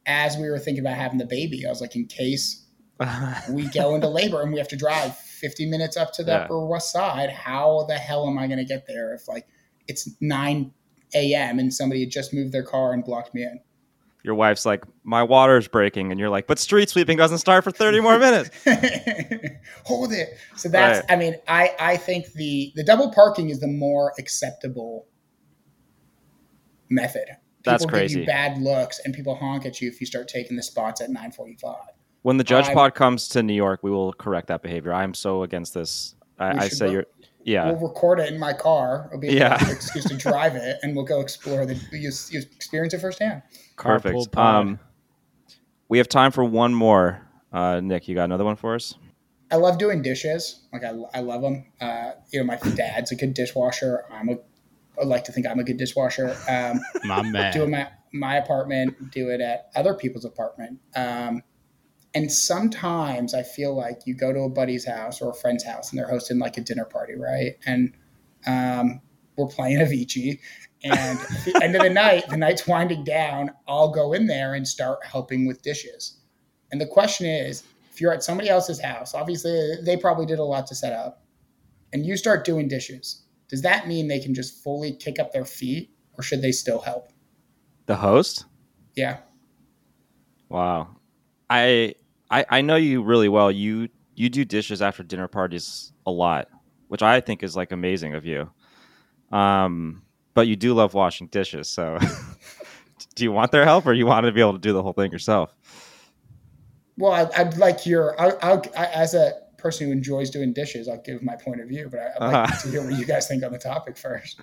[0.08, 1.66] as we were thinking about having the baby.
[1.68, 2.61] I was like, in case
[3.52, 6.38] we go into labor and we have to drive 50 minutes up to the Yeah.
[6.40, 9.48] Upper West Side, how the hell am I going to get there if like
[9.88, 10.72] it's 9
[11.16, 11.60] a.m.
[11.60, 13.60] and somebody had just moved their car and blocked me in?
[14.24, 17.72] your wife's like, "My water's breaking," and you're like, "But street sweeping doesn't start for
[17.72, 18.52] 30 more minutes."
[19.86, 20.38] Hold it.
[20.56, 21.00] So that's.
[21.00, 21.12] Right.
[21.12, 25.08] I mean, I I think the the double parking is the more acceptable
[26.90, 27.26] method.
[27.28, 28.20] People That's give crazy.
[28.20, 31.10] you bad looks, and people honk at you if you start taking the spots at
[31.10, 31.90] nine forty five.
[32.24, 34.94] When the Judge I'm- Pod comes to New York, we will correct that behavior.
[34.94, 36.16] I'm so against this.
[36.40, 37.06] I, I say work- you're.
[37.44, 39.06] Yeah, We'll record it in my car.
[39.08, 39.70] It'll be a Yeah.
[39.72, 41.74] excuse to drive it, and we'll go explore the.
[41.92, 43.42] You, you experience it firsthand.
[43.78, 44.38] Perfect.
[44.38, 44.78] Um,
[45.90, 47.20] we have time for one more.
[47.52, 48.94] Uh, Nick, you got another one for us?
[49.50, 50.68] I love doing dishes.
[50.72, 51.66] Like I, I love them.
[51.82, 54.06] Uh, you know, my dad's a good dishwasher.
[54.12, 54.36] I'm a.
[55.02, 56.36] I like to think I'm a good dishwasher.
[56.48, 57.52] Um, My man.
[57.54, 60.78] do it at my apartment, do it at other people's apartment.
[60.96, 61.42] Um,
[62.14, 65.90] and sometimes I feel like you go to a buddy's house or a friend's house
[65.90, 67.54] and they're hosting like a dinner party, right?
[67.66, 67.94] And
[68.46, 69.02] um,
[69.38, 70.40] we're playing Avicii.
[70.84, 74.54] And at the end of the night, the night's winding down, I'll go in there
[74.54, 76.20] and start helping with dishes.
[76.72, 80.44] And the question is if you're at somebody else's house, obviously they probably did a
[80.44, 81.24] lot to set up,
[81.94, 85.46] and you start doing dishes, does that mean they can just fully kick up their
[85.46, 87.10] feet or should they still help?
[87.86, 88.46] The host?
[88.96, 89.18] Yeah.
[90.48, 90.96] Wow.
[91.50, 91.96] I
[92.32, 93.52] I I know you really well.
[93.52, 96.48] You you do dishes after dinner parties a lot,
[96.88, 98.52] which I think is like amazing of you.
[99.32, 101.98] Um, but you do love washing dishes, so
[103.16, 104.94] do you want their help or you want to be able to do the whole
[104.94, 105.54] thing yourself?
[106.98, 110.88] Well, I, I'd like your, I, I'll, I, as a person who enjoys doing dishes,
[110.88, 112.58] I'll give my point of view, but I, I'd like Uh-huh.
[112.64, 114.40] to hear what you guys think on the topic first.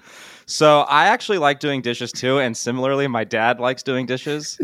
[0.46, 4.58] So I actually like doing dishes too, and similarly, my dad likes doing dishes.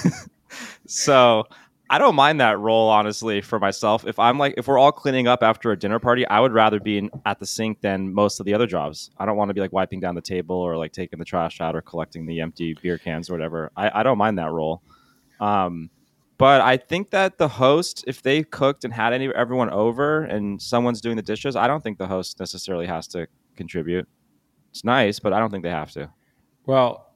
[0.86, 1.44] so
[1.90, 4.06] I don't mind that role honestly for myself.
[4.06, 6.78] If I'm like, if we're all cleaning up after a dinner party, I would rather
[6.78, 9.10] be in, at the sink than most of the other jobs.
[9.18, 11.60] I don't want to be like wiping down the table or like taking the trash
[11.60, 13.72] out or collecting the empty beer cans or whatever.
[13.76, 14.82] I, I don't mind that role.
[15.40, 15.90] Um,
[16.38, 20.62] but I think that the host, if they cooked and had any everyone over and
[20.62, 23.26] someone's doing the dishes, I don't think the host necessarily has to
[23.56, 24.06] contribute.
[24.70, 26.08] It's nice, but I don't think they have to.
[26.66, 27.14] Well,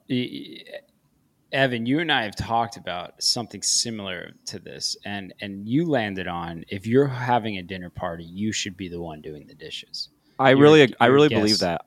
[1.55, 6.27] Evan, you and I have talked about something similar to this, and and you landed
[6.27, 10.09] on if you're having a dinner party, you should be the one doing the dishes.
[10.39, 11.87] I Your- really, I really believe that.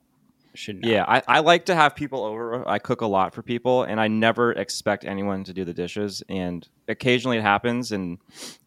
[0.53, 0.89] Should not.
[0.89, 2.67] Yeah, I, I like to have people over.
[2.67, 6.23] I cook a lot for people, and I never expect anyone to do the dishes.
[6.29, 8.17] And occasionally it happens, and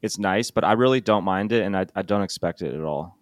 [0.02, 2.82] it's nice, but I really don't mind it, and I, I don't expect it at
[2.82, 3.18] all.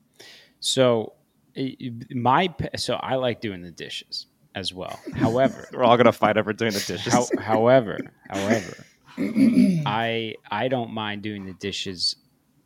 [0.60, 1.14] So
[1.56, 1.76] eh,
[2.10, 4.98] my so I like doing the dishes as well.
[5.14, 7.12] However, We're all gonna fight over doing the dishes.
[7.12, 8.84] How, however, however,
[9.18, 12.16] I I don't mind doing the dishes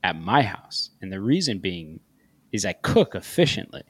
[0.03, 2.01] at my house, and the reason being
[2.53, 3.85] is I cook efficiently,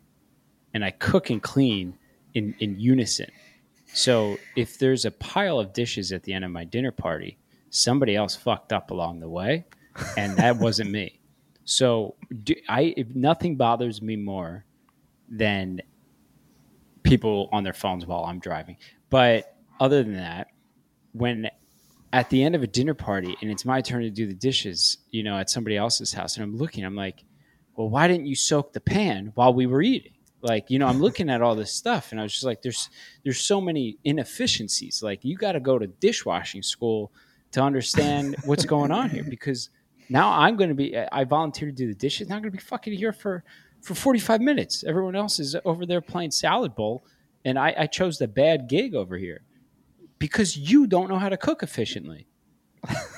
[0.74, 1.98] and I cook and clean
[2.35, 3.31] in in unison.
[3.94, 7.38] So if there's a pile of dishes at the end of my dinner party,
[7.70, 9.66] somebody else fucked up along the way,
[10.16, 11.20] and that wasn't me.
[11.64, 14.64] So do, I if nothing bothers me more
[15.28, 15.81] than
[17.02, 18.76] people on their phones while I'm driving.
[19.10, 20.48] But other than that,
[21.12, 21.50] when
[22.12, 24.98] at the end of a dinner party and it's my turn to do the dishes,
[25.10, 27.24] you know, at somebody else's house, and I'm looking, I'm like,
[27.76, 30.12] well, why didn't you soak the pan while we were eating?
[30.42, 32.90] Like, you know, I'm looking at all this stuff, and I was just like, there's
[33.22, 35.02] there's so many inefficiencies.
[35.02, 37.12] Like, you got to go to dishwashing school
[37.52, 39.70] to understand what's going on here because
[40.08, 42.28] now I'm going to be I volunteered to do the dishes.
[42.28, 43.44] Now I'm going to be fucking here for
[43.83, 44.85] for 45 minutes.
[44.85, 47.05] Everyone else is over there playing salad bowl,
[47.45, 49.42] and I, I chose the bad gig over here
[50.18, 52.29] because you don't know how to cook efficiently.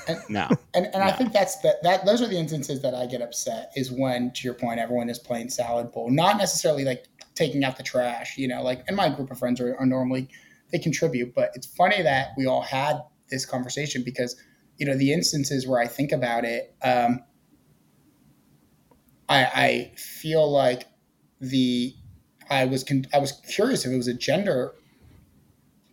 [0.08, 3.06] And- no, And, and I think that's the, that those are the instances that I
[3.06, 7.04] get upset is when, to your point, everyone is playing salad bowl, not necessarily like
[7.34, 10.28] taking out the trash, you know, like, and my group of friends are, are normally,
[10.72, 14.36] they contribute, but it's funny that we all had this conversation because,
[14.78, 17.20] you know, the instances where I think about it, um,
[19.28, 20.86] I, I feel like
[21.40, 21.94] the,
[22.50, 24.74] I was, con- I was curious if it was a gender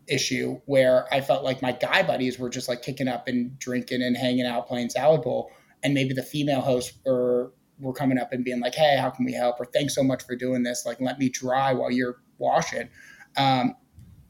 [0.07, 4.01] issue where I felt like my guy buddies were just like kicking up and drinking
[4.01, 5.51] and hanging out playing salad bowl,
[5.83, 9.25] and maybe the female hosts were were coming up and being like, "Hey, how can
[9.25, 10.85] we help?" or "Thanks so much for doing this.
[10.85, 12.89] Like, let me dry while you're washing."
[13.37, 13.75] Um,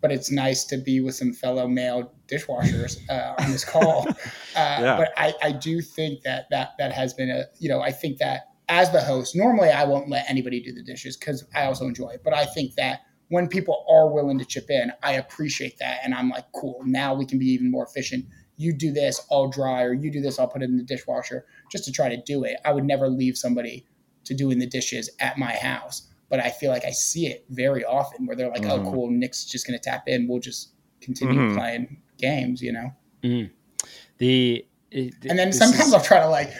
[0.02, 4.08] but it's nice to be with some fellow male dishwashers uh, on this call.
[4.54, 4.98] Uh, Yeah.
[4.98, 8.18] But I, I do think that that that has been a you know I think
[8.18, 11.86] that as the host, normally I won't let anybody do the dishes because I also
[11.86, 12.22] enjoy it.
[12.24, 16.00] But I think that when people are willing to chip in, I appreciate that.
[16.04, 18.26] And I'm like, cool, now we can be even more efficient.
[18.58, 21.46] You do this, I'll dry, or you do this, I'll put it in the dishwasher
[21.72, 22.56] just to try to do it.
[22.64, 23.86] I would never leave somebody
[24.24, 26.08] to doing the dishes at my house.
[26.30, 28.72] But I feel like I see it very often where they're like, Mhm.
[28.88, 30.28] oh, cool, Nick's just going to tap in.
[30.30, 30.70] We'll just
[31.02, 31.56] continue Mhm.
[31.58, 32.92] playing games, you know?
[34.18, 34.66] The
[35.30, 36.54] And then sometimes is- I'll try to like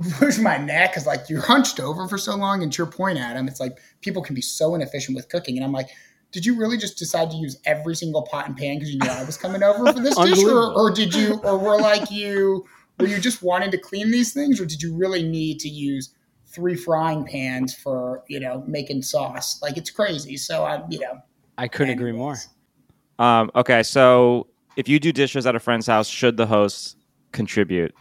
[0.18, 2.62] push my neck because like you're hunched over for so long.
[2.62, 5.56] And to your point, Adam, it's like people can be so inefficient with cooking.
[5.56, 5.88] And I'm like,
[6.30, 9.08] did you really just decide to use every single pot and pan because you knew
[9.08, 12.66] I was coming over for this dish, or, or did you, or were like you,
[13.00, 16.14] were you just wanting to clean these things, or did you really need to use
[16.46, 19.60] three frying pans for you know making sauce?
[19.62, 20.36] Like it's crazy.
[20.36, 21.18] So I'm, you know,
[21.56, 22.36] I couldn't agree more.
[23.18, 26.96] Um, okay, so if you do dishes at a friend's house, should the host
[27.32, 27.94] contribute?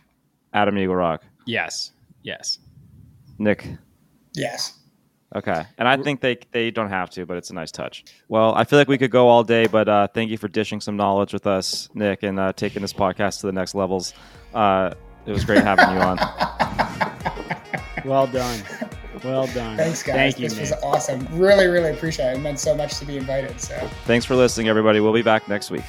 [0.53, 1.91] Adam Eagle Rock, Yes,
[2.23, 2.59] yes.
[3.39, 3.67] Nick.
[4.33, 4.73] yes.
[5.35, 8.05] Okay, and I think they they don't have to, but it's a nice touch.
[8.29, 10.79] Well, I feel like we could go all day, but uh, thank you for dishing
[10.79, 14.13] some knowledge with us, Nick, and uh, taking this podcast to the next levels.
[14.53, 14.93] Uh,
[15.25, 16.17] it was great having you on.
[18.05, 18.63] Well done.
[19.21, 19.75] Well done.
[19.75, 20.15] Thanks, guys.
[20.15, 20.71] Thank you, this Nick.
[20.71, 21.27] was awesome.
[21.37, 22.37] Really, really appreciate it.
[22.37, 23.59] It meant so much to be invited.
[23.59, 23.75] So.
[24.05, 25.01] Thanks for listening, everybody.
[25.01, 25.83] We'll be back next week.